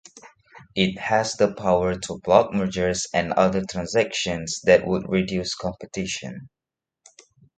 It 0.75 0.97
has 0.97 1.33
the 1.35 1.53
power 1.53 1.93
to 1.95 2.19
block 2.23 2.53
mergers 2.55 3.05
and 3.13 3.33
other 3.33 3.61
transactions 3.69 4.59
that 4.63 4.87
would 4.87 5.07
reduce 5.07 5.53
competition. 5.53 6.49